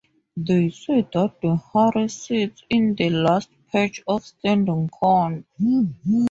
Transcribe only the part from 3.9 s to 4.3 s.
of